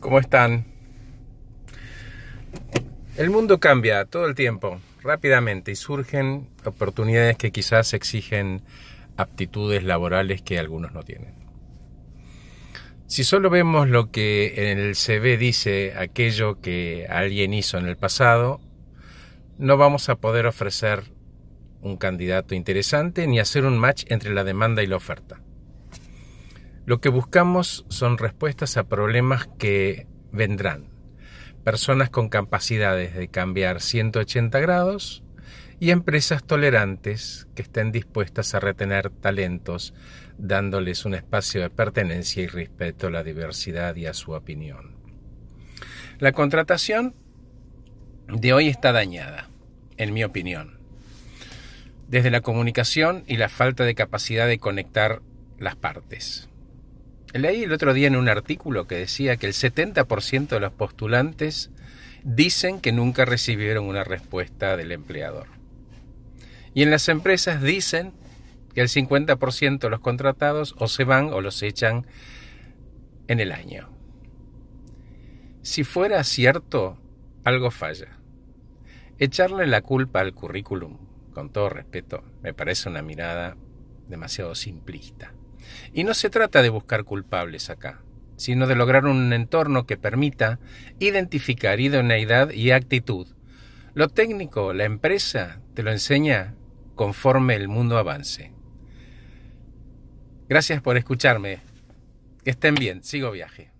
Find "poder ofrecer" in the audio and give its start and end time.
20.16-21.04